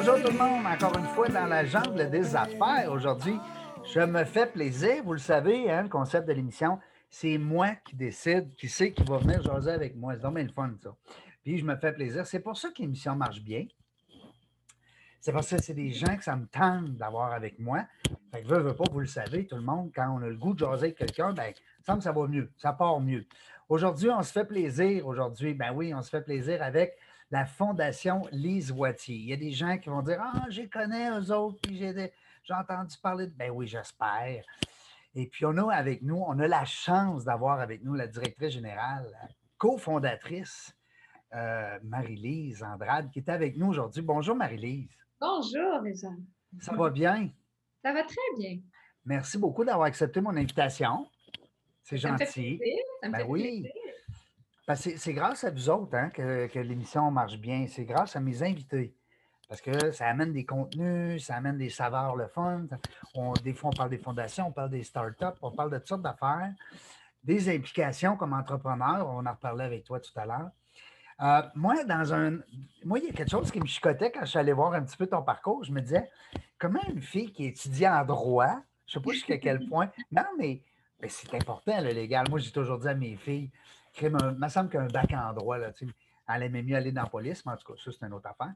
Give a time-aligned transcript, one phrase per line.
[0.00, 2.88] Bonjour tout le monde, encore une fois dans la jungle des affaires.
[2.92, 3.36] Aujourd'hui,
[3.92, 5.02] je me fais plaisir.
[5.02, 6.78] Vous le savez, hein, le concept de l'émission,
[7.10, 10.14] c'est moi qui décide qui sait qui va venir jaser avec moi.
[10.14, 10.94] C'est dommage le fun, ça.
[11.42, 12.24] Puis je me fais plaisir.
[12.28, 13.66] C'est pour ça que l'émission marche bien.
[15.18, 17.84] C'est parce que c'est des gens que ça me tente d'avoir avec moi.
[18.32, 20.36] Fait que veux, veux pas, vous le savez, tout le monde, quand on a le
[20.36, 21.52] goût de jaser avec quelqu'un, ben,
[21.84, 23.26] ça me ça va mieux, ça part mieux.
[23.68, 25.08] Aujourd'hui, on se fait plaisir.
[25.08, 26.96] Aujourd'hui, ben oui, on se fait plaisir avec
[27.30, 29.16] la Fondation Lise Wattier.
[29.16, 32.12] Il y a des gens qui vont dire Ah, je connais eux autres, puis j'ai,
[32.42, 33.32] j'ai entendu parler de.
[33.32, 34.44] Ben oui, j'espère.
[35.14, 38.52] Et puis, on a avec nous, on a la chance d'avoir avec nous la directrice
[38.52, 40.72] générale, la cofondatrice,
[41.34, 44.02] euh, Marie-Lise Andrade, qui est avec nous aujourd'hui.
[44.02, 44.88] Bonjour, Marie-Lise.
[45.20, 46.10] Bonjour, Lisa.
[46.60, 47.30] Ça va bien?
[47.82, 48.58] Ça va très bien.
[49.04, 51.06] Merci beaucoup d'avoir accepté mon invitation.
[51.82, 52.58] C'est Ça me fait gentil.
[52.58, 53.42] plaisir, ça me Ben fait oui.
[53.42, 53.72] plaisir.
[54.68, 57.66] Que c'est grâce à vous autres hein, que, l'émission marche bien.
[57.68, 58.94] C'est grâce à mes invités.
[59.48, 62.66] Parce que ça amène des contenus, ça amène des saveurs, le fun.
[63.14, 65.88] On, des fois, on parle des fondations, on parle des startups, on parle de toutes
[65.88, 66.52] sortes d'affaires,
[67.24, 69.08] des implications comme entrepreneur.
[69.08, 70.50] On en reparlait avec toi tout à l'heure.
[71.20, 72.38] Euh, moi, dans un.
[72.84, 74.82] Moi, il y a quelque chose qui me chicotait quand je suis allé voir un
[74.82, 75.64] petit peu ton parcours.
[75.64, 76.10] Je me disais,
[76.58, 79.90] comment une fille qui étudie en droit, je ne sais pas jusqu'à quel point.
[80.12, 80.62] Non, mais,
[81.00, 82.28] mais c'est important, le légal.
[82.28, 83.50] Moi, j'ai toujours dit à mes filles,
[84.06, 85.92] il me semble qu'un bac en droit, là, tu sais,
[86.28, 88.28] elle aimait mieux aller dans la police, mais en tout cas, ça, c'est une autre
[88.28, 88.52] affaire.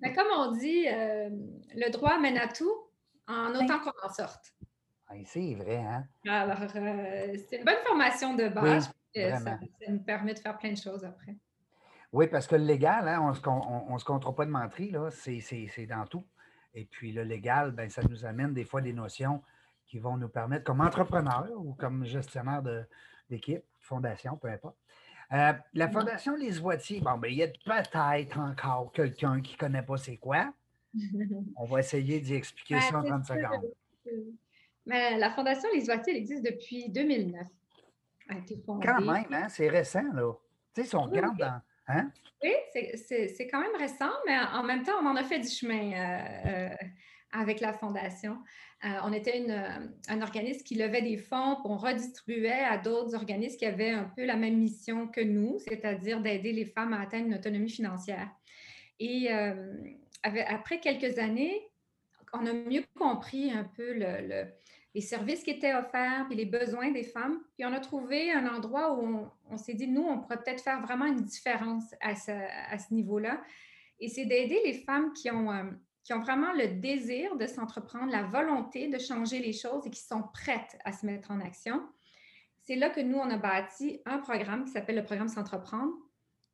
[0.00, 1.28] Mais comme on dit, euh,
[1.74, 2.72] le droit mène à tout,
[3.26, 4.52] en autant qu'on en sorte.
[5.10, 6.04] Ouais, c'est vrai, hein?
[6.28, 8.90] Alors, euh, c'est une bonne formation de base.
[9.14, 9.58] ça, ça
[9.88, 11.36] nous permet de faire plein de choses après.
[12.12, 14.50] Oui, parce que le légal, hein, on ne se, on, on se comptera pas de
[14.50, 16.24] mentir, là, c'est, c'est- c'est dans tout.
[16.74, 19.42] Et puis le légal, ben, ça nous amène des fois des notions
[19.86, 22.84] qui vont nous permettre, comme entrepreneur ou comme gestionnaire de-
[23.30, 24.76] d'équipe, fondation, peu importe.
[25.32, 29.58] Euh, la Fondation Les Voitiers, bon, ben, il y a peut-être encore quelqu'un qui ne
[29.58, 30.52] connaît pas c'est quoi.
[31.56, 33.34] On va essayer d'y expliquer Ben, ça en c'est 30 sûr.
[33.34, 33.72] secondes.
[34.86, 37.46] Mais la Fondation Les Oitiers, elle existe depuis 2009.
[38.30, 38.86] Elle a été fondée.
[38.86, 40.32] Quand même, hein, c'est récent, là.
[40.74, 41.40] Tu sais, si on regarde oui.
[41.40, 41.60] dans.
[41.88, 42.10] Hein?
[42.42, 45.92] Oui, c'est quand même récent, mais en même temps, on en a fait du chemin
[45.92, 46.86] euh, euh,
[47.32, 48.38] avec la Fondation.
[48.84, 53.14] Euh, on était euh, un organisme qui levait des fonds, puis on redistribuait à d'autres
[53.14, 57.00] organismes qui avaient un peu la même mission que nous, c'est-à-dire d'aider les femmes à
[57.00, 58.28] atteindre une autonomie financière.
[59.00, 59.74] Et euh,
[60.22, 61.60] après quelques années,
[62.32, 64.52] on a mieux compris un peu le- le-
[64.94, 67.40] les services qui étaient offerts, puis les besoins des femmes.
[67.56, 70.80] Puis on a trouvé un endroit où on, s'est dit, nous, on pourrait peut-être faire
[70.80, 73.40] vraiment une différence à ce, niveau-là.
[74.00, 75.50] Et c'est d'aider les femmes qui ont,
[76.08, 80.00] qui ont vraiment le désir de s'entreprendre, la volonté de changer les choses et qui
[80.00, 81.82] sont prêtes à se mettre en action.
[82.62, 85.92] C'est là que nous, on a bâti un programme qui s'appelle le programme S'entreprendre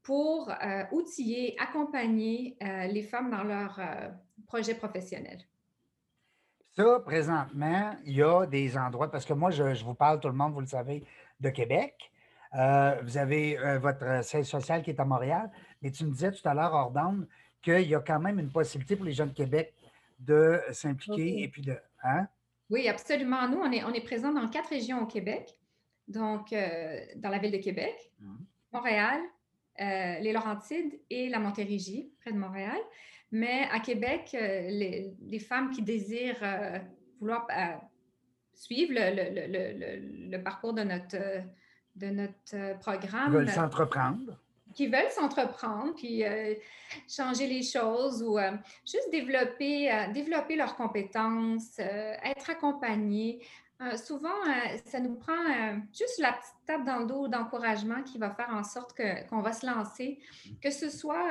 [0.03, 4.09] pour euh, outiller, accompagner euh, les femmes dans leur euh,
[4.49, 5.39] projet professionnel.
[6.73, 10.35] Ça, présentement, il y a des endroits, parce que moi, je, vous parle, tout le
[10.35, 11.05] monde, vous le savez,
[11.39, 12.11] de Québec.
[12.57, 15.49] Euh, vous avez votre siège social qui est à Montréal,
[15.81, 17.29] mais tu me disais tout à l'heure, hors d'onde,
[17.65, 19.75] qu'il y a quand même une possibilité pour les jeunes de Québec
[20.19, 21.43] de s'impliquer Oui.
[21.45, 21.75] et puis de.
[22.03, 22.29] Hein?
[22.71, 23.49] Oui, absolument.
[23.49, 25.57] Nous, on est, on est présent dans quatre régions au Québec.
[26.07, 28.39] Donc, euh, dans la ville de Québec, Mhm.
[28.73, 29.21] Montréal,
[29.81, 32.77] euh, les Laurentides et la Montérégie, près de Montréal.
[33.33, 36.79] Mais à Québec, euh, les, les femmes qui désirent euh,
[37.21, 37.47] vouloir
[38.53, 41.17] suivre le, le- le- le- parcours de notre,
[41.97, 44.41] de notre Ils programme, veulent s'entreprendre.
[44.75, 46.55] Qui veulent s'entreprendre, puis euh,
[47.09, 48.51] changer les choses ou euh,
[48.85, 53.41] juste développer, euh, développer leurs compétences, être accompagnés.
[53.97, 54.29] Souvent,
[54.87, 55.35] ça nous prend
[55.93, 59.41] juste la petite tape dans le dos d'encouragement qui va faire en sorte que- qu'on
[59.43, 60.21] va se lancer,
[60.63, 61.27] que ce soit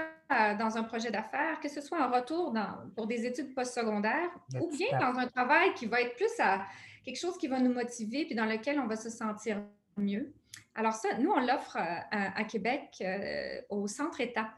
[0.60, 4.30] dans un projet d'affaires, que ce soit un retour dans- pour des études postsecondaires,
[4.62, 6.66] ou bien dans un travail qui va être plus à
[7.06, 9.62] quelque chose qui va nous motiver, puis dans lequel on va se sentir
[9.98, 10.34] mieux.
[10.75, 11.81] Alors ça, nous, on l'offre euh,
[12.12, 14.51] à, à Québec euh, au centre étape.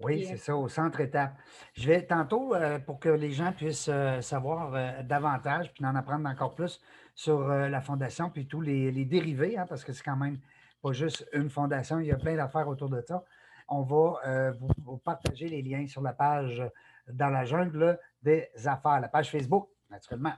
[0.00, 1.34] Oui, Et, c'est euh, ça, au centre étape.
[1.74, 5.94] Je vais tantôt, euh, pour que les gens puissent euh, savoir euh, davantage, puis en
[5.94, 6.80] apprendre encore plus
[7.14, 10.38] sur euh, la fondation, puis tous les, les dérivés, hein, parce que c'est quand même
[10.82, 13.22] pas juste une fondation, il y a plein d'affaires autour de ça.
[13.68, 16.62] On va euh, vous, vous partager les liens sur la page
[17.06, 20.32] dans la jungle des affaires, la page Facebook, naturellement.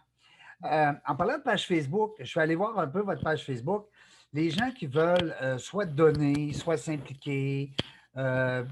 [0.65, 3.87] Euh, en parlant de page Facebook, je suis allé voir un peu votre page Facebook.
[4.35, 7.71] Les gens qui veulent euh, soit donner, soit s'impliquer,
[8.17, 8.65] euh,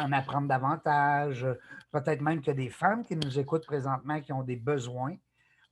[0.00, 1.46] en apprendre davantage,
[1.92, 5.16] peut-être même qu'il y a des femmes qui nous écoutent présentement qui ont des besoins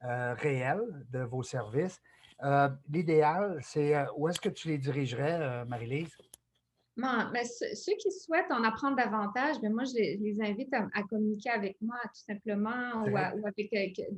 [0.05, 2.01] euh, réels de vos services.
[2.91, 6.11] L'idéal, c'est où est-ce que tu les dirigerais, Marie-Lise?
[6.97, 11.77] mais ceux qui souhaitent en apprendre davantage, mais moi, je les, invite à, communiquer avec
[11.81, 13.71] moi tout simplement ou, avec,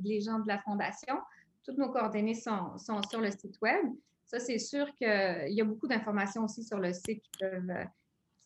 [0.03, 1.17] les gens de la Fondation.
[1.63, 3.85] Toutes nos coordonnées sont, sur le site Web.
[4.25, 7.69] Ça, c'est sûr qu'il y a beaucoup d'informations aussi sur le site qui peuvent.
[7.69, 7.83] Euh,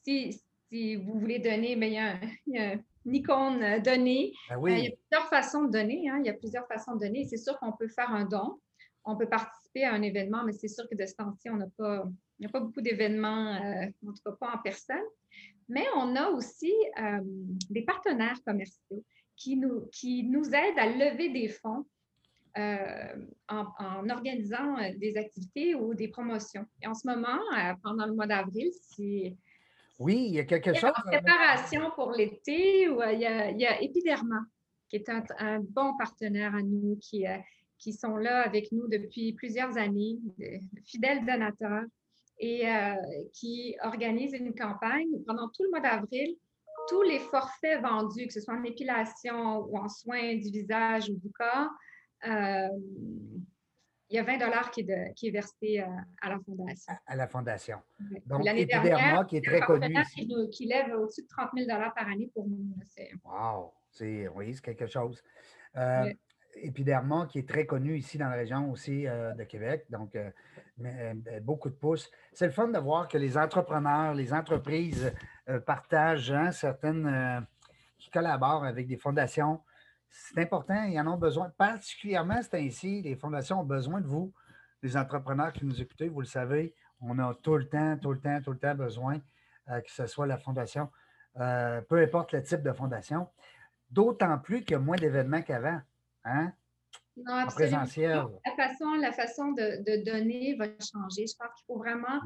[0.04, 4.34] si, si vous voulez donner, mais il y a, une icône donnée.
[4.50, 6.10] Ben euh, il y a plusieurs façons de donner.
[6.10, 7.26] Hein, il y a plusieurs façons de donner.
[7.26, 8.60] C'est sûr qu'on peut faire un don.
[9.06, 11.70] On peut participer à un événement, mais c'est sûr que de ce temps-ci, on n'a
[11.78, 12.06] pas
[12.40, 15.04] il n'y a pas beaucoup d'événements, euh, en tout cas pas en personne.
[15.68, 17.20] Mais on a aussi euh,
[17.70, 19.04] des partenaires commerciaux
[19.36, 21.86] qui nous, qui nous aident à lever des fonds
[22.60, 23.16] euh,
[23.48, 26.66] en, organisant des activités ou des promotions.
[26.82, 27.40] Et en ce moment,
[27.84, 29.36] pendant le mois d'avril, c'est.
[29.98, 30.92] Oui, il y a quelque chose.
[30.96, 34.42] En préparation pour l'été, il, y a, il y a Epiderma,
[34.90, 37.26] qui est un, bon partenaire à nous, qui,
[37.78, 40.18] qui sont là avec nous depuis plusieurs années,
[40.86, 41.84] fidèles donateurs
[42.40, 42.96] et euh,
[43.34, 46.36] qui organise une campagne pendant tout le mois d'avril.
[46.88, 51.18] Tous les forfaits vendus, que ce soit en épilation ou en soins du visage ou
[51.18, 51.89] du corps, euh,
[52.24, 55.86] il y a 20 dollars qui, qui, est versé euh,
[56.22, 56.94] à la Fondation.
[57.06, 57.78] À, la Fondation.
[58.26, 59.94] Donc, l'année dernière, qui est très connu.
[60.16, 62.76] Qui, qui, lève au-dessus de 30 000 dollars par année pour nous.
[63.24, 63.74] Wow!
[64.36, 65.24] Oui, c'est quelque chose.
[66.56, 69.86] Epiderma, qui est très connu ici dans la région aussi de Québec.
[69.90, 70.18] Donc,
[70.86, 72.10] euh, beaucoup de pouces.
[72.34, 75.12] C'est le fun de voir que les entrepreneurs, les entreprises
[75.50, 77.42] euh, partagent, hein, certaines euh,
[77.98, 79.62] qui collaborent avec des fondations.
[80.10, 81.50] C'est important, ils en ont besoin.
[81.58, 84.34] Particulièrement, c'est ainsi, les fondations ont besoin de vous,
[84.82, 88.20] les entrepreneurs qui nous écoutez, vous le savez, on a tout le temps, tout le
[88.20, 89.20] temps, tout le temps besoin
[89.78, 90.90] que ce soit la fondation,
[91.36, 93.28] peu importe le type de fondation.
[93.90, 95.82] D'autant plus qu'il y a moins d'événements qu'avant.
[96.24, 96.52] Hein?
[97.18, 97.80] Non, absolument.
[97.80, 101.26] La façon, la façon de, donner va changer.
[101.28, 102.20] Je pense qu'il faut vraiment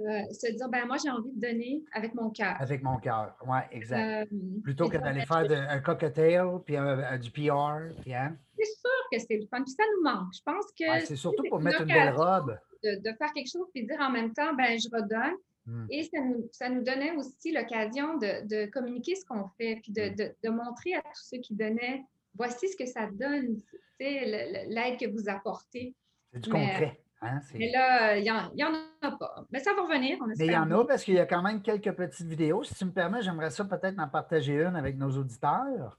[0.00, 2.56] euh, se dire, ben moi, j'ai envie de donner avec mon cœur.
[2.58, 4.28] Avec mon cœur, oui, exact.
[4.32, 6.76] Euh, Plutôt que d'aller faire un cocktail, puis
[7.20, 7.94] du PR.
[8.02, 8.36] Puis, hein?
[8.56, 9.62] C'est sûr que c'est le fun.
[9.62, 10.32] Puis ça nous manque.
[10.34, 11.06] Je pense que.
[11.06, 12.58] c'est surtout pour mettre une belle robe.
[12.82, 15.36] De, faire quelque chose, puis dire en même temps, ben je redonne.
[15.64, 15.86] Hmm.
[15.88, 20.10] Et ça nous, ça nous, donnait aussi l'occasion de, communiquer ce qu'on fait, puis de,
[20.10, 20.34] hmm.
[20.44, 22.04] de, montrer à tous ceux qui donnaient
[22.34, 23.60] voici ce que ça donne,
[23.98, 25.94] l'aide que vous apportez.
[26.32, 27.00] C'est du concret.
[27.20, 28.30] Hein, mais là, il n'y
[28.64, 29.46] en, a pas.
[29.50, 30.18] Mais ça va revenir.
[30.26, 32.64] mais il y en a parce qu'il y a quand même quelques petites vidéos.
[32.64, 35.98] Si tu me permets, j'aimerais ça peut-être en partager une avec nos auditeurs.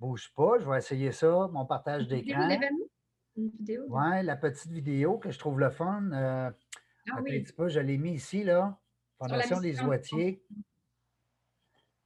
[0.00, 2.48] Bouge pas, je vais essayer ça, mon partage d'écran.
[3.36, 3.84] Une vidéo?
[3.88, 6.10] Oui, la petite vidéo que je trouve le fun.
[6.12, 6.50] Euh,
[7.10, 7.46] ah, oui.
[7.68, 8.76] je l'ai mis ici, là.
[9.18, 10.42] Fondation des Oitiers.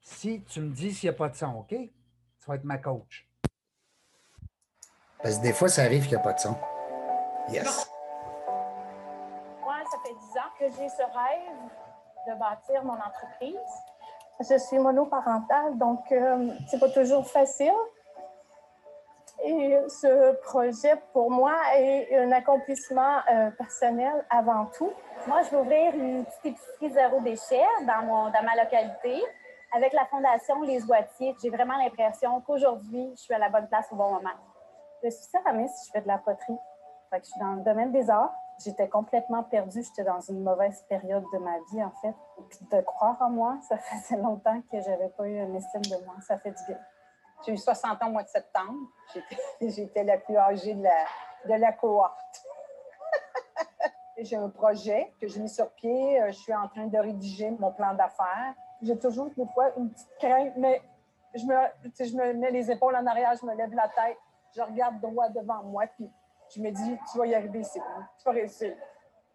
[0.00, 1.70] Si tu me dis s'il n'y a pas de son, OK?
[1.70, 3.26] Tu vas être ma coach.
[5.22, 6.56] Parce que des fois, ça arrive qu'il n'y a pas de son.
[7.50, 7.90] Yes.
[10.16, 11.68] 10 ans que j'ai ce rêve
[12.26, 13.56] de bâtir mon entreprise.
[14.40, 17.72] Je suis monoparentale, donc euh, c'est pas toujours facile.
[19.44, 24.90] Et ce projet, pour moi, est un accomplissement euh, personnel avant tout.
[25.26, 29.22] Moi, je veux ouvrir une petite épicerie zéro déchet dans, mon, dans ma localité
[29.74, 31.34] avec la Fondation Les Oitiers.
[31.42, 34.30] J'ai vraiment l'impression qu'aujourd'hui, je suis à la bonne place au bon moment.
[35.02, 36.58] Je suis céramiste, je fais de la poterie.
[37.10, 38.32] Fait que je suis dans le domaine des arts.
[38.58, 39.82] J'étais complètement perdue.
[39.82, 42.14] J'étais dans une mauvaise période de ma vie, en fait.
[42.48, 45.82] Puis de croire en moi, ça faisait longtemps que je n'avais pas eu une estime
[45.82, 46.14] de moi.
[46.26, 46.78] Ça fait du bien.
[47.44, 48.74] J'ai eu 60 ans au mois de septembre.
[49.60, 50.82] J'étais la plus âgée de
[51.48, 52.44] la, cohorte.
[54.18, 56.22] j'ai un projet que j'ai mis sur pied.
[56.22, 58.54] Euh, je suis en train de rédiger mon plan d'affaires.
[58.80, 60.82] J'ai toujours des fois une petite crainte, mais
[61.34, 61.54] je me,
[61.98, 64.18] je me mets les épaules en arrière, je me lève la tête
[64.56, 65.84] je regarde droit devant moi,
[66.54, 68.74] je me dis, tu vas y arriver, c'est bon, tu vas réussir.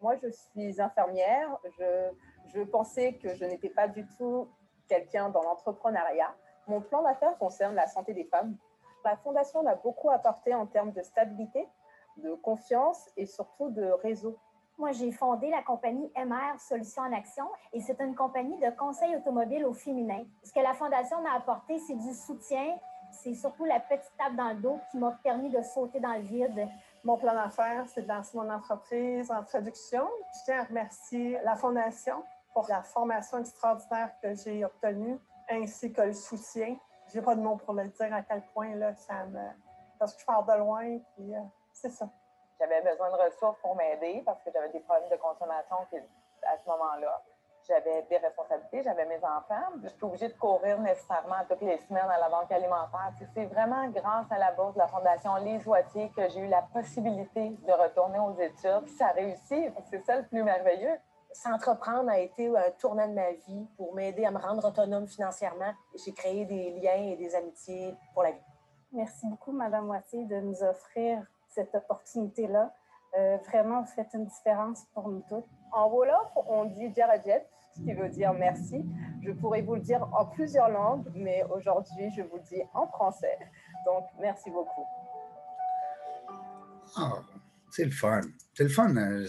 [0.00, 1.56] Moi, je suis infirmière.
[1.78, 2.10] Je,
[2.46, 4.48] je pensais que je n'étais pas du tout
[4.88, 6.34] quelqu'un dans l'entrepreneuriat.
[6.66, 8.56] Mon plan d'affaires concerne la santé des femmes.
[9.04, 11.68] La Fondation m'a beaucoup apporté en termes de stabilité,
[12.18, 14.38] de confiance et surtout de réseau.
[14.78, 19.14] Moi, j'ai fondé la compagnie MR Solutions en Action et c'est une compagnie de conseil
[19.16, 20.24] automobile au féminin.
[20.42, 22.76] Ce que la Fondation m'a apporté, c'est du soutien,
[23.12, 26.22] c'est surtout la petite tape dans le dos qui m'a permis de sauter dans le
[26.22, 26.68] vide.
[27.04, 30.08] Mon plan d'affaires, c'est de lancer mon entreprise en traduction.
[30.34, 35.18] Je tiens à remercier la Fondation pour la formation extraordinaire que j'ai obtenue,
[35.50, 36.76] ainsi que le soutien.
[37.08, 39.48] Je n'ai pas de mots pour le dire à quel point là, ça me.
[39.98, 41.40] Parce que je pars de loin, puis euh,
[41.72, 42.08] c'est ça.
[42.60, 45.76] J'avais besoin de ressources pour m'aider parce que j'avais des problèmes de consommation
[46.44, 47.22] à ce moment-là
[47.66, 49.72] j'avais des responsabilités, j'avais mes enfants.
[49.82, 53.12] Je suis obligée de courir nécessairement toutes les semaines à la banque alimentaire.
[53.34, 56.62] C'est vraiment grâce à la bourse de la Fondation Les Oitiers que j'ai eu la
[56.62, 58.88] possibilité de retourner aux études.
[58.98, 59.68] ça a réussi.
[59.90, 60.98] C'est ça le plus merveilleux.
[61.32, 65.72] s'entreprendre a été un tournant de ma vie pour m'aider à me rendre autonome financièrement.
[66.04, 68.44] J'ai créé des liens et des amitiés pour la vie.
[68.92, 72.70] Merci beaucoup, Madame Moitié, de nous offrir cette opportunité-là.
[73.18, 75.44] Euh, vraiment, vous faites une différence pour nous toutes.
[75.72, 78.84] En Wolof, on dit Jarajet, ce qui veut dire merci.
[79.22, 82.86] Je pourrais vous le dire en plusieurs langues, mais aujourd'hui, je vous le dis en
[82.86, 83.38] français.
[83.84, 84.84] Donc, merci beaucoup.
[86.98, 87.18] Oh,
[87.70, 88.20] c'est le fun.
[88.54, 88.94] C'est le fun.
[88.96, 89.26] euh,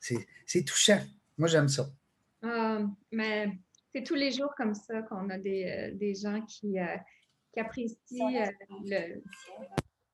[0.00, 1.00] c'est- C'est touchant.
[1.38, 1.84] Moi, j'aime ça.
[2.44, 3.50] Euh, mais
[3.92, 6.96] c'est tous les jours comme ça qu'on a des, euh, des gens qui, euh,
[7.52, 8.46] qui apprécient euh,
[8.84, 9.22] le-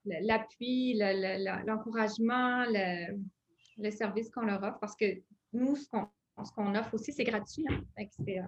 [0.05, 3.19] l'appui, le- le- le- l'encouragement, le,
[3.79, 4.79] le service qu'on leur offre.
[4.81, 5.07] Parce que
[5.53, 6.09] nous, ce qu'on
[6.45, 7.65] ce qu'on offre aussi, c'est gratuit.
[7.71, 7.81] hein.
[8.25, 8.43] C'est euh,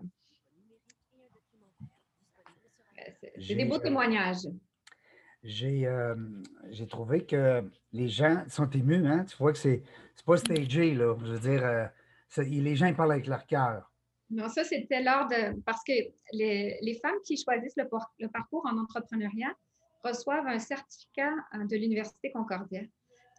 [3.38, 4.46] c'est- des beaux euh, témoignages.
[5.42, 6.14] J'ai euh,
[6.70, 9.06] j'ai trouvé que les gens sont émus.
[9.06, 9.25] Hein?
[9.26, 9.82] Tu vois que c'est
[10.25, 10.94] pas stagé.
[10.94, 11.14] Là.
[11.20, 11.87] Je veux dire, euh,
[12.38, 13.90] les gens parlent avec leur cœur.
[14.30, 15.61] Non, ça, c'était lors de.
[15.62, 15.92] Parce que
[16.32, 19.54] les, les femmes qui choisissent le parcours en entrepreneuriat
[20.04, 22.82] reçoivent un certificat euh, de l'Université Concordia.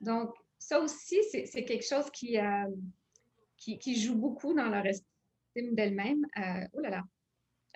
[0.01, 2.65] Donc, ça aussi, c'est quelque chose qui, euh,
[3.57, 6.25] qui, qui joue beaucoup dans leur estime d'elles-mêmes.
[6.37, 7.03] Euh, oh là là.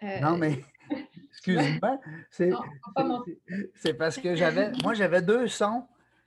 [0.03, 0.59] Euh, Non, mais
[1.29, 1.99] excuse-moi.
[2.31, 4.71] C'est parce que j'avais.
[4.83, 5.85] Moi, j'avais deux sons.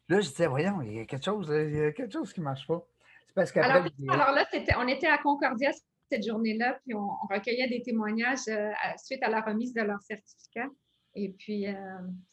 [0.08, 2.40] Là, je disais, voyons, il y a quelque chose, il y a quelque chose qui
[2.40, 2.86] ne marche pas.
[3.26, 3.90] C'est parce qu'après.
[4.08, 4.46] Alors, là,
[4.78, 5.70] on était à Concordia
[6.10, 8.70] cette journée-là, puis on, on recueillait des témoignages euh,
[9.02, 10.66] suite à la remise de leur certificat.
[11.14, 11.74] Et puis, euh,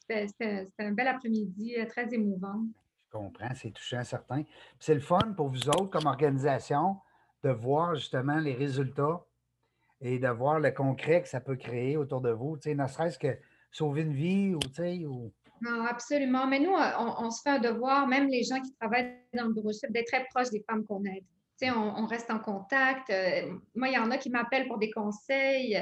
[0.07, 2.61] c'était un bel après-midi euh, très émouvant.
[3.05, 4.43] Je comprends, c'est touchant, certain.
[4.79, 6.97] C'est le fun pour vous autres comme organisation
[7.43, 9.25] de voir justement les résultats
[10.01, 12.57] et de voir le concret que ça peut créer autour de vous.
[12.57, 13.37] Tu sais, ne serait-ce que
[13.71, 15.33] sauver une vie ou, tu sais, ou...
[15.61, 16.47] Non, absolument.
[16.47, 19.53] Mais nous, on, on se fait un devoir, même les gens qui travaillent dans le
[19.53, 21.25] bureau d'être très proches des femmes qu'on aide.
[21.59, 23.09] Tu sais, on, on reste en contact.
[23.09, 25.77] Euh, moi, il y en a qui m'appellent pour des conseils.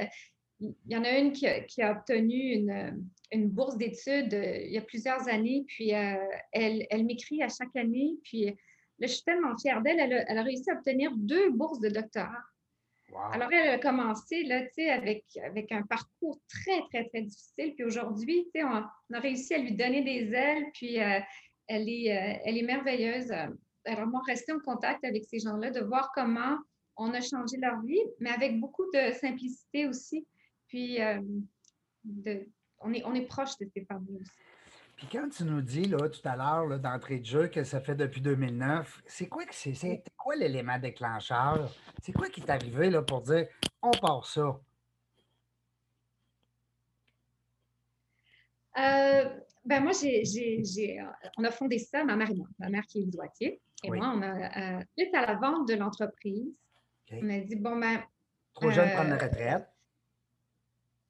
[0.63, 4.33] Euh, Il y en a une qui a, qui a obtenu une, une bourse d'études
[4.33, 6.15] euh, il y a plusieurs années, puis euh,
[6.51, 8.15] elle, elle m'écrit à chaque année.
[8.23, 8.53] Puis là,
[9.01, 9.99] je suis tellement fière d'elle.
[9.99, 12.43] Elle, a- elle a réussi à obtenir deux bourses de doctorat.
[13.11, 13.19] Wow.
[13.31, 17.73] Alors, elle a commencé là, avec, avec un parcours très, très, très difficile.
[17.75, 20.65] Puis aujourd'hui, on, on a réussi à lui donner des ailes.
[20.73, 21.19] Puis euh,
[21.67, 23.31] elle, est, euh, elle est merveilleuse.
[23.31, 23.47] Euh,
[23.89, 26.57] Vraiment rester en contact avec ces gens-là, de voir comment
[26.97, 30.27] on a changé leur vie, mais avec beaucoup de simplicité aussi.
[30.67, 31.21] Puis, euh,
[32.03, 32.47] de-
[32.79, 34.31] on, est, on est proche de ces femmes-là aussi.
[34.95, 37.95] Puis quand tu nous dis, là, tout à l'heure, d'entrée de jeu, que ça fait
[37.95, 40.03] depuis 2009, c'est quoi que c'est?
[40.17, 41.71] Quoi l'élément déclencheur?
[42.01, 43.47] C'est quoi qui est arrivé, là, pour dire,
[43.81, 44.59] on part ça?
[48.77, 51.00] Euh, ben moi, j'ai, j'ai- j'ai,
[51.38, 53.97] on a fondé ça, ma mère et moi, ma mère qui est Doitier, et Oui.
[53.97, 56.53] moi, on a, euh, suite à la vente de l'entreprise,
[57.12, 58.03] on a dit, bon, ben,
[58.53, 59.67] Trop jeune pour prendre la retraite?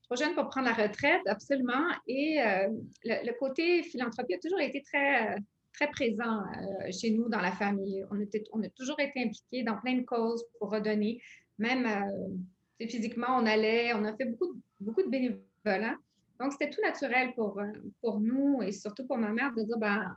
[0.09, 1.85] Trop jeune pour prendre la retraite, absolument.
[2.07, 2.67] Et euh,
[3.03, 5.35] le, le côté philanthropie a toujours été très,
[5.73, 8.03] très présent euh, chez nous dans la famille.
[8.11, 11.21] On, était, on a toujours été impliqués dans plein de causes pour redonner.
[11.59, 15.95] Même euh, physiquement, on allait, on a fait beaucoup, de- beaucoup de bénévolat.
[16.39, 17.61] Donc, c'était tout naturel pour,
[18.01, 20.15] pour nous et surtout pour ma mère de dire, ben,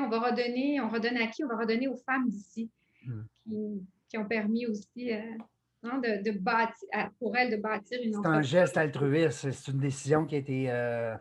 [0.00, 1.44] on va redonner, on redonne à qui?
[1.44, 2.70] On va redonner aux femmes d'ici
[3.06, 3.22] Hmm.
[3.44, 5.12] qui, qui ont permis aussi
[5.82, 8.50] hein, de, de bâtir, à- pour elles de bâtir une C'est un entreprise.
[8.50, 11.14] geste altruiste, c'est une décision qui a été, euh,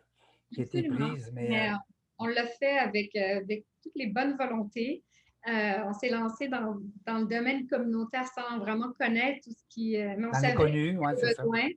[0.54, 1.32] qui a été prise.
[1.34, 1.78] Mais, Mais euh, euh,
[2.20, 5.04] on l'a fait avec, avec toutes les bonnes volontés.
[5.48, 9.96] Euh, on s'est lancé dans, dans le domaine communautaire sans vraiment connaître tout ce qui.
[9.98, 11.44] mais on dans savait l'inconnu, ouais, c'est ça.
[11.44, 11.68] besoin,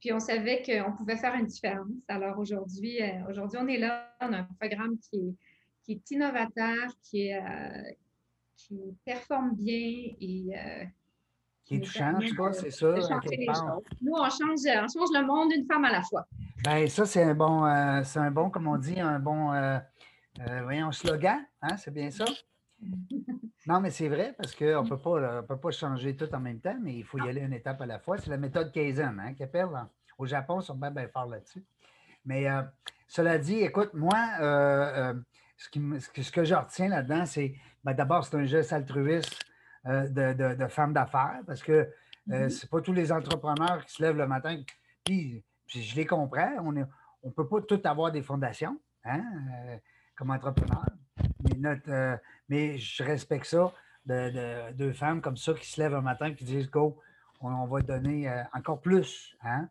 [0.00, 1.86] puis on savait qu'on pouvait faire une différence.
[2.08, 5.34] Alors aujourd'hui, aujourd'hui, on est là, on a un programme qui est,
[5.84, 7.40] qui est innovateur, qui, est,
[8.56, 10.46] qui performe bien et
[11.64, 12.88] Qui est touchant, en tout cas, c'est ça.
[12.92, 16.26] Nous, on change, on change le monde d'une femme à la fois.
[16.62, 19.78] Ben, ça, c'est un bon, euh, c'est un bon, comme on dit, un bon euh,
[20.40, 22.24] euh, voyons, slogan, hein, c'est bien ça?
[23.66, 26.96] Non, mais c'est vrai parce qu'on ne peut pas changer tout en même temps, mais
[26.96, 28.18] il faut y aller une étape à la fois.
[28.18, 29.70] C'est la méthode Kaizen hein, qui appelle.
[29.74, 29.88] hein.
[30.18, 31.64] Au Japon, ils sont bien, bien forts là-dessus.
[32.26, 32.46] Mais
[33.08, 34.12] cela dit, écoute, moi,
[35.70, 39.38] qui ce que je retiens là-dedans, c'est ben, d'abord, c'est un geste altruiste
[39.86, 41.88] euh, de, de, de femme d'affaires parce que
[42.30, 44.62] euh, c'est pas tous les entrepreneurs qui se lèvent le matin.
[45.04, 46.56] Puis, puis je les comprends.
[46.62, 46.84] On ne
[47.22, 49.22] on peut pas tout avoir des fondations hein,
[49.68, 49.76] euh,
[50.16, 50.86] comme entrepreneur.
[51.42, 52.16] Mais, notre, euh,
[52.48, 53.72] mais je respecte ça
[54.06, 56.98] de, de- deux femmes comme ça qui se lèvent un matin et qui disent Go,
[57.40, 59.36] on, on va donner encore plus.
[59.42, 59.68] Hein?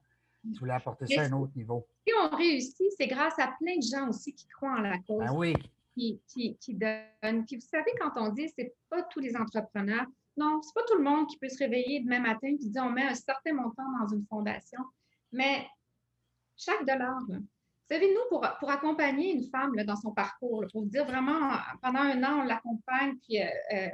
[0.53, 1.88] Tu voulais apporter ça à un autre niveau.
[2.05, 5.25] Si on réussit, c'est grâce à plein de gens aussi qui croient en la cause.
[5.25, 5.53] Ben oui,
[5.93, 7.45] qui, qui, qui donne.
[7.45, 10.97] Puis vous savez, quand on dit c'est pas tous les entrepreneurs, non, c'est pas tout
[10.97, 13.83] le monde qui peut se réveiller demain matin et dire on met un certain montant
[14.00, 14.81] dans une fondation.
[15.31, 15.67] Mais
[16.57, 20.63] chaque dollar, là, vous savez, nous, pour, pour accompagner une femme là, dans son parcours,
[20.71, 23.89] pour dire vraiment, pendant un an, on l'accompagne, puis euh, euh,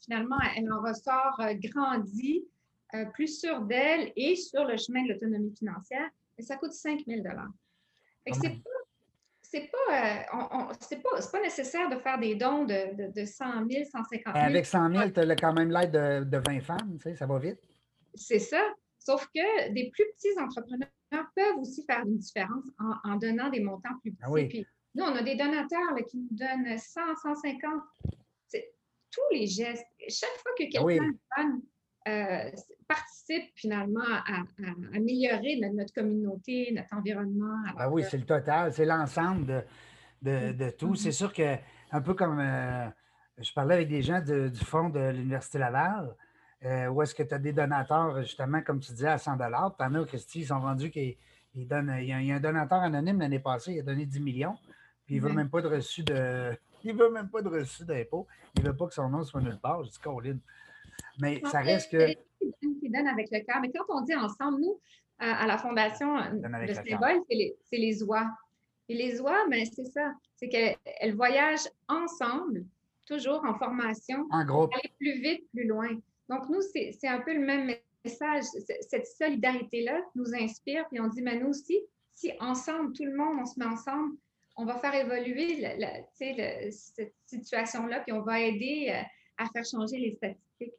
[0.00, 2.46] finalement, elle en ressort euh, grandie,
[2.94, 7.04] euh, plus sûre d'elle et sur le chemin de l'autonomie financière, et ça coûte 5
[7.06, 7.22] 000
[8.24, 8.70] Fait que c'est pas
[9.52, 12.94] c'est pas, euh, on- on- c'est pas, c'est pas nécessaire de faire des dons de,
[12.96, 14.46] de, de 100 000, 150 000.
[14.46, 17.26] Avec 100 000, tu as quand même l'aide de, de 20 femmes, tu sais, ça
[17.26, 17.58] va vite.
[18.14, 18.62] C'est ça.
[18.98, 20.88] Sauf que des plus petits entrepreneurs
[21.36, 24.22] peuvent aussi faire une différence en, en donnant des montants plus petits.
[24.24, 24.48] Ah oui.
[24.48, 27.72] Puis nous, on a des donateurs là, qui nous donnent 100, 150.
[28.48, 28.72] C'est
[29.10, 29.84] tous les gestes.
[30.08, 30.98] Chaque fois que quelqu'un Ah oui.
[31.36, 31.62] donne,
[32.08, 32.50] euh,
[32.88, 37.56] participe finalement à, à améliorer notre, notre communauté, notre environnement.
[37.76, 39.62] Ah oui, c'est le total, c'est l'ensemble de,
[40.22, 40.88] de, de tout.
[40.90, 40.96] Mhm.
[40.96, 41.56] C'est sûr que,
[41.90, 42.88] un peu comme euh,
[43.38, 46.14] je parlais avec des gens de- du fond de l'Université Laval,
[46.64, 49.46] euh, où est-ce que tu as des donateurs, justement, comme tu disais, à 100 Puis
[49.86, 51.16] en as, Christy, ils sont rendus qu'ils
[51.54, 51.94] ils donnent.
[51.98, 54.20] Il y, a, il y a un donateur anonyme l'année passée, il a donné 10
[54.20, 54.56] millions,
[55.06, 55.36] puis il ne veut Ouais.
[55.36, 56.52] même pas de reçu de.
[56.84, 58.26] Il veut même pas de reçu d'impôt.
[58.56, 59.84] Il ne veut pas que son nom soit nulle part.
[59.84, 60.38] Je dis, Colin.
[61.20, 62.12] Mais ça reste que.
[62.80, 63.60] Qui donne, avec le cœur.
[63.60, 64.80] Mais quand on dit ensemble, nous,
[65.18, 68.26] à, à la Fondation, euh, le symbole, c'est les, les oies.
[68.88, 70.12] Et les oies, ben, c'est ça.
[70.36, 72.64] C'est qu'elles elles voyagent ensemble,
[73.06, 74.72] toujours en formation, En groupe.
[74.74, 75.88] aller plus vite, plus loin.
[76.28, 77.72] Donc, nous, c'est un peu le même
[78.04, 78.44] message.
[78.88, 80.88] Cette solidarité-là nous inspire.
[80.88, 81.78] Puis on dit, mais nous aussi,
[82.12, 84.16] si ensemble, tout le monde, on se met ensemble,
[84.56, 89.00] on va faire évoluer la- cette situation-là, puis on va aider euh,
[89.38, 90.74] à faire changer les statistiques.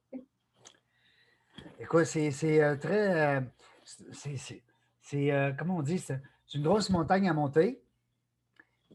[1.80, 3.38] Écoute, c'est euh, très.
[3.38, 3.42] euh,
[3.84, 6.00] c'est- euh, comment on dit?
[6.00, 6.20] C'est
[6.54, 7.82] une grosse montagne à monter.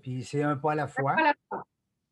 [0.02, 1.14] Puis c'est un pas à la fois.
[1.14, 1.66] Pas la fois.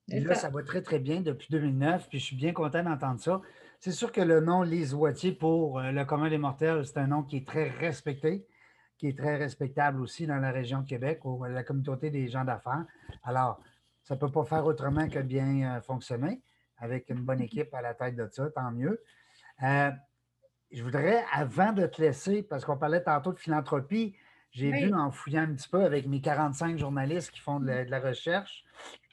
[0.09, 0.43] C'est là, ça.
[0.43, 2.09] ça va très, très bien depuis 2009.
[2.09, 3.41] Puis je suis bien content d'entendre ça.
[3.81, 7.23] C'est sûr que le nom Lise Wattier pour le commun des mortels, c'est un nom
[7.23, 8.47] qui est très respecté,
[8.99, 12.45] qui est très respectable aussi dans la région de Québec, ou la communauté des gens
[12.45, 12.85] d'affaires.
[13.23, 13.61] Alors,
[14.03, 16.41] ça ne peut pas faire autrement que bien fonctionner
[16.79, 19.03] avec une bonne équipe à la tête de ça, tant mieux.
[19.63, 19.91] Euh,
[20.71, 24.15] je voudrais, avant de te laisser, parce qu'on parlait tantôt de philanthropie,
[24.51, 24.85] j'ai Oui.
[24.87, 27.91] vu en fouillant un petit peu avec mes 45 journalistes qui font de la, de
[27.91, 28.65] la recherche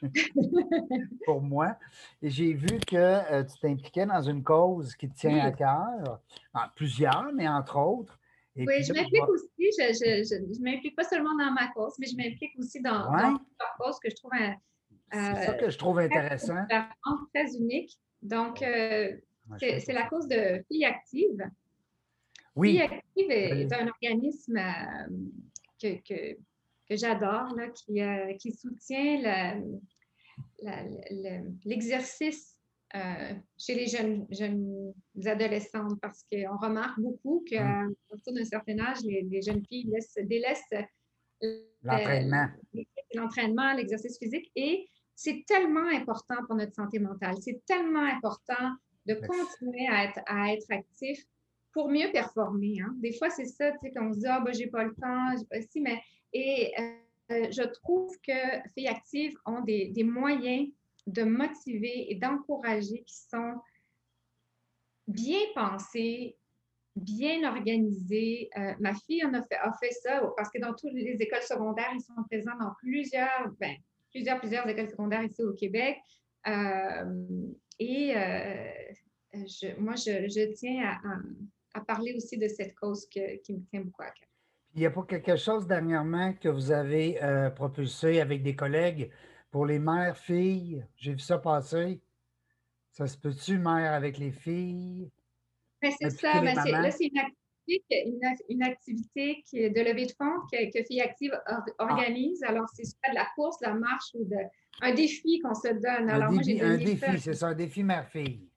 [1.25, 1.77] pour moi,
[2.21, 5.39] j'ai vu que euh, tu t'impliquais dans une cause qui te tient Oui.
[5.39, 6.21] à cœur,
[6.53, 8.19] Ah, plusieurs, mais entre autres.
[8.55, 9.47] Et Oui, je m'implique aussi.
[9.57, 13.21] Je ne m'implique pas seulement dans ma cause, mais je m'implique aussi dans, Ouais.
[13.21, 14.55] dans plusieurs causes que je trouve un-
[15.13, 16.61] C'est ça euh, que je trouve intéressant.
[16.63, 17.99] différentes, très uniques.
[18.21, 19.15] Donc, euh,
[19.59, 21.49] c'est la cause de Filles Actives.
[22.55, 25.07] Oui, Filles Actives est, un organisme euh,
[25.81, 26.35] que, que,
[26.89, 28.01] que j'adore, là, qui,
[28.39, 29.55] qui soutient la-
[30.61, 32.57] la- le- l'exercice
[32.95, 34.93] euh, chez les jeunes, jeunes
[35.25, 37.95] adolescentes parce qu'on remarque beaucoup qu'à Hum.
[38.09, 40.61] partir d'un certain âge, les, les jeunes filles laissent- délaissent
[41.43, 42.47] euh, l'entraînement.
[43.15, 44.87] l'entraînement, l'exercice physique et
[45.23, 47.35] c'est tellement important pour notre santé mentale.
[47.41, 51.23] C'est tellement important de continuer à être, à être actif
[51.71, 52.81] pour mieux performer.
[52.81, 52.93] hein.
[52.97, 55.37] Des fois, c'est ça, tu sais, qu'on se dit, ah, ben, j'ai pas le temps,
[55.37, 56.01] j'ai pas si, mais.
[56.33, 58.33] Et euh, je trouve que
[58.73, 60.67] Filles Actives ont des, des moyens
[61.07, 63.55] de motiver et d'encourager qui sont
[65.07, 66.35] bien pensés,
[66.97, 68.49] bien organisés.
[68.57, 71.43] Euh, ma fille en a fait, a fait ça parce que dans toutes les écoles
[71.43, 73.77] secondaires, ils sont présents dans plusieurs, ben,
[74.13, 75.97] plusieurs, plusieurs écoles secondaires ici au Québec.
[76.47, 77.05] Euh,
[77.79, 78.71] et euh,
[79.33, 81.21] je- moi, je, je tiens à, à-
[81.75, 84.27] à parler aussi de cette cause que- qui me tient beaucoup à cœur.
[84.75, 89.11] Il n'y a pas quelque chose dernièrement que vous avez euh, propulsé avec des collègues
[89.51, 90.83] pour les mères filles?
[90.95, 92.01] J'ai vu ça passer.
[92.91, 95.09] Ça se peut-tu, mère avec les filles?
[95.81, 96.83] Mais c'est ça, mais c'est- mamans.
[96.83, 97.21] là, c'est une
[97.67, 101.83] une, une activité qui de levée de fonds que, que Filles Actives or- Ah.
[101.91, 102.43] organise.
[102.43, 104.35] Alors, c'est soit de la course, de la marche ou de,
[104.81, 106.09] un défi qu'on se donne.
[106.09, 108.47] Un Alors, moi, j'ai défi, un défi, c'est ça, un défi mère-fille.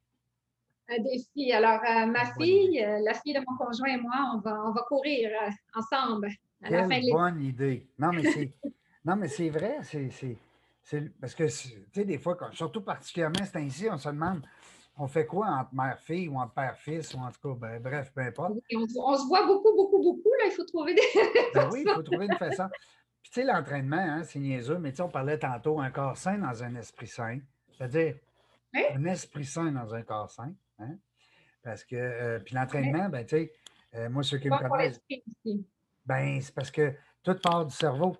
[0.89, 1.53] un défi.
[1.53, 4.73] Alors, euh, ma fille, euh, la fille de mon conjoint et moi, on va, on
[4.73, 6.29] va courir euh, ensemble
[6.63, 7.87] à la fin de Quelle bonne idée.
[7.99, 8.51] Non, mais c'est,
[9.05, 9.79] non, mais c'est vrai.
[9.83, 10.37] C'est, c'est-
[10.83, 14.43] c'est- parce que, tu sais, des fois, quand- surtout particulièrement, c'est ainsi, on se demande,
[14.99, 18.23] on fait quoi entre mère-fille ou entre père-fils ou en tout cas, ben, bref, peu
[18.23, 18.55] importe.
[18.71, 20.31] Et on, se- on se voit beaucoup, beaucoup, beaucoup.
[20.39, 21.03] Là, il faut trouver des.
[21.55, 22.69] Ben oui, il faut trouver une façon.
[23.23, 26.17] Puis, tu sais, l'entraînement, hein, c'est niaiseux, mais tu sais, on parlait tantôt, un corps
[26.17, 27.41] sain dans un esprit sain.
[27.77, 28.17] C'est-à-dire,
[28.95, 30.55] un esprit sain dans un corps sain.
[30.79, 30.97] Hein?
[31.63, 33.53] Parce que, euh, puis l'entraînement, ben, tu sais,
[33.95, 35.01] euh, moi, ceux qui me connaissent,
[36.07, 38.17] ben, c'est parce que tout part du cerveau.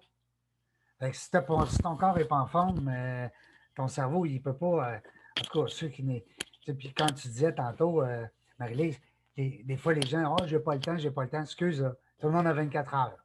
[0.99, 3.29] Fait que si, t'as pas- si ton corps n'est pas en forme, euh,
[3.75, 5.01] ton cerveau, il ne peut pas.
[5.39, 6.25] en tout cas, ceux qui n'est-
[6.73, 8.25] puis quand tu disais tantôt, euh,
[8.59, 8.99] Marie-Lise,
[9.37, 11.43] des, des fois, les gens, oh, j'ai pas le temps, j'ai pas le temps.
[11.43, 11.85] Excuse,
[12.19, 13.19] tout le monde a 24 heures.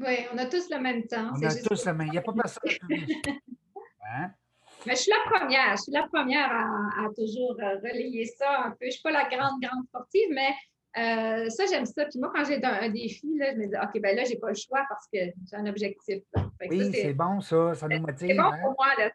[0.00, 1.30] Oui, on a tous le même temps.
[1.32, 2.08] On c'est a juste- tous la même.
[2.08, 2.62] Il n'y a pas personne.
[4.06, 4.30] Hein?
[4.86, 8.64] Mais je suis la première, je suis la première à, à toujours euh, relayer ça
[8.66, 8.76] un peu.
[8.82, 10.50] Je ne suis pas la grande, grande sportive, mais
[10.98, 12.04] euh, ça, j'aime ça.
[12.04, 14.36] Puis moi, quand j'ai un, un défi, là, je me dis, OK, ben là, j'ai
[14.38, 16.22] pas le choix parce que j'ai un objectif.
[16.68, 17.74] Oui, c'est bon, ça.
[17.74, 18.36] Ça nous c'est motive.
[18.36, 18.58] bon hein?
[18.62, 18.88] pour moi.
[18.98, 19.10] là.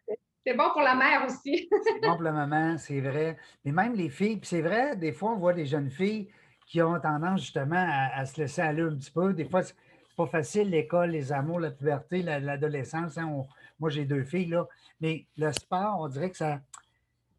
[0.45, 1.69] C'est- bon pour la mère aussi.
[1.83, 3.37] C'est bon pour le moment, c'est vrai.
[3.65, 6.29] Mais même les filles, puis c'est vrai, des fois, on voit des jeunes filles
[6.65, 9.33] qui ont tendance justement à, à se laisser aller un petit peu.
[9.33, 9.75] Des fois, c'est
[10.15, 13.17] pas facile, l'école, les amours, la puberté, la- l'adolescence.
[13.17, 13.43] hein.
[13.79, 14.67] Moi, j'ai deux filles, là.
[15.01, 16.61] Mais le sport, on dirait que ça.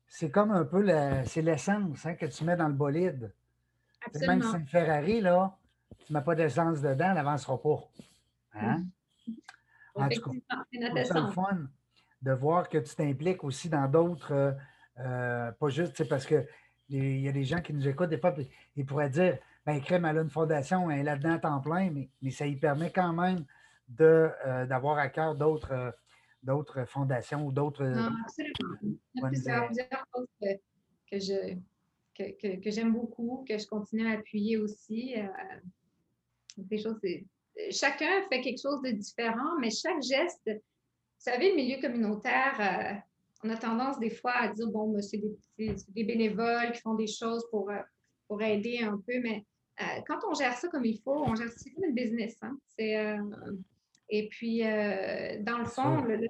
[0.07, 3.33] C'est comme un peu la- c'est l'essence hein, que tu mets dans le bolide.
[4.27, 5.57] Même si c'est une Ferrari, là,
[6.07, 7.79] tu ne mets pas d'essence dedans, elle n'avancera pas.
[8.55, 8.85] Hein?
[9.95, 10.31] En tout cas,
[11.05, 11.69] c'est fun
[12.23, 14.53] de voir que tu t'impliques aussi dans d'autres, euh,
[14.99, 16.47] euh, pas juste, parce que
[16.93, 19.81] il y a des gens qui nous écoutent, des fois, puis ils pourraient dire, ben
[19.81, 22.57] Crème, elle a une fondation, elle est là-dedans à temps plein, mais, mais ça lui
[22.57, 23.45] permet quand même
[23.89, 25.91] de, euh, d'avoir à cœur d'autres, euh,
[26.43, 27.85] d'autres fondations ou d'autres.
[27.85, 28.79] Non, absolument.
[28.83, 30.47] Il y a bonnes plusieurs, choses que,
[31.13, 31.55] que je,
[32.17, 35.15] que, que- que j'aime beaucoup, que je continue à appuyer aussi.
[35.17, 35.29] euh,
[36.57, 37.25] des choses, c'est-
[37.71, 40.51] chacun fait quelque chose de différent, mais chaque geste,
[41.21, 42.99] vous savez, le milieu communautaire, euh,
[43.45, 45.21] on a tendance des fois à dire, bon, ben, c'est
[45.59, 47.77] des, bénévoles qui font des choses pour, euh,
[48.27, 49.45] pour aider un peu, mais
[49.83, 52.39] euh, quand on gère ça comme il faut, on gère c'est comme une business.
[52.41, 52.57] hein.
[52.79, 53.19] C'est, euh,
[54.09, 56.29] et puis, dans le fond, le, le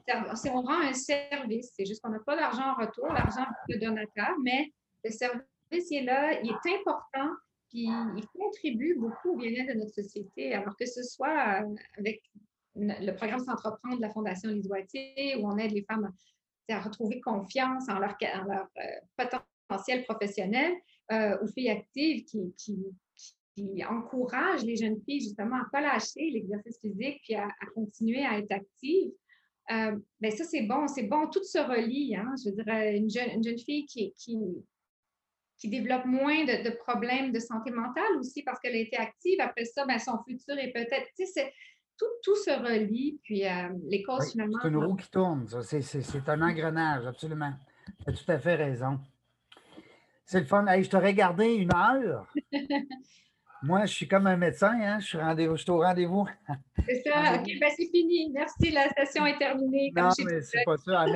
[0.53, 1.73] on rend un service.
[1.75, 4.71] C'est juste qu'on n'a pas d'argent en retour, l'argent le donateur, mais
[5.03, 5.43] le service
[5.91, 7.31] il est là, il est important,
[7.71, 10.53] puis il contribue beaucoup au bien-être de notre société.
[10.53, 11.65] Alors que ce soit
[11.97, 12.21] avec
[12.77, 16.13] le programme S'entreprendre de la Fondation Boitier, où on aide les femmes
[16.69, 19.27] à, retrouver confiance en leur, euh,
[19.69, 20.73] potentiel professionnel,
[21.13, 26.31] euh, aux filles actives qui, qui, encouragent les jeunes filles justement à ne pas lâcher
[26.31, 29.11] l'exercice physique puis à, continuer à être actives.
[29.71, 32.15] Euh, ben ça, c'est bon, c'est bon, tout se relie.
[32.17, 32.33] Hein?
[32.43, 37.33] Je veux dire, euh, une jeune, une jeune fille qui, qui, développe moins de, problèmes
[37.33, 39.41] de santé mentale aussi parce qu'elle a été active.
[39.41, 41.09] Après ça, ben, son futur est peut-être,
[42.01, 43.21] tout, tout se relie.
[43.23, 44.59] Puis euh, les causes, Oui, finalement.
[44.63, 45.47] c'est une roue qui tourne.
[45.63, 47.53] C'est, un engrenage, absolument.
[48.05, 48.99] Tu as tout à fait raison.
[50.25, 50.67] C'est le fun.
[50.67, 52.27] Hey, je t'aurais gardé une heure.
[53.63, 55.01] Moi, je suis comme un médecin, hein?
[55.01, 56.27] je, suis rendez-vous, je suis au rendez-vous.
[56.87, 57.35] C'est ça.
[57.35, 58.31] OK, ben, c'est fini.
[58.33, 59.93] Merci, la session est terminée.
[59.95, 61.01] Comme Non, mais c'est pas ça.
[61.01, 61.07] Ah,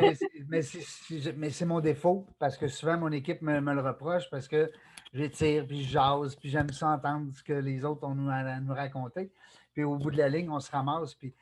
[0.51, 4.29] Mais c'est- mais c'est mon défaut parce que souvent mon équipe me, me le reproche
[4.31, 4.71] parce que
[5.15, 8.61] j'étire, puis je jase, puis j'aime ça entendre ce que les autres ont nous, à
[8.61, 9.33] nous raconter.
[9.75, 11.35] Puis au bout de la ligne, on se ramasse, puis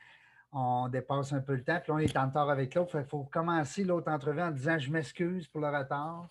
[0.52, 2.98] on dépasse un peu le temps, puis on est en retard avec l'autre.
[2.98, 6.28] Il faut commencer l'autre entrevue en disant je m'excuse pour le retard.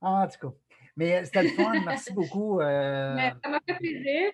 [0.00, 0.54] Ah, en tout cas.
[0.96, 1.72] Mais c'était le fun.
[1.86, 2.60] Merci beaucoup.
[2.60, 4.30] euh, ça m'a fait plaisir.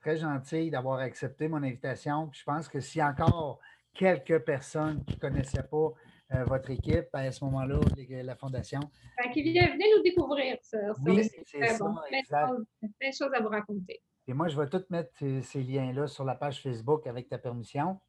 [0.00, 2.28] très gentil d'avoir accepté mon invitation.
[2.28, 3.58] Puis je pense que s'il y a encore
[3.94, 5.92] quelques personnes qui ne connaissaient pas
[6.34, 8.80] euh, votre équipe, à ce moment-là, la Fondation,
[9.16, 11.96] Fait venez nous découvrir sur Oui, c'est ça, bon.
[12.12, 12.52] Exact.
[12.98, 14.02] plein de choses à vous raconter.
[14.28, 17.38] Et moi, je vais tout mettre ces, ces liens-là sur la page Facebook avec ta
[17.38, 18.00] permission.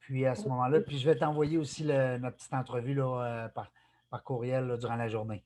[0.00, 3.48] Puis à ce moment-là, puis je vais t'envoyer aussi le- notre petite entrevue là, euh,
[3.48, 3.70] par,
[4.10, 5.44] par courriel là, durant la journée.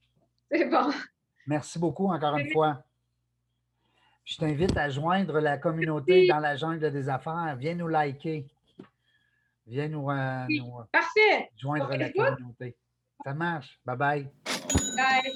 [0.51, 0.91] C'est bon.
[1.47, 2.83] Merci beaucoup encore une fois.
[4.25, 7.55] Je t'invite à joindre la communauté dans la jungle des affaires.
[7.59, 8.47] Viens nous liker.
[9.67, 11.51] Viens nous, euh, nous, euh, Parfait.
[11.57, 12.77] joindre la communauté.
[13.25, 13.79] Ça marche.
[13.85, 14.31] Bye bye.
[14.97, 15.33] Bye.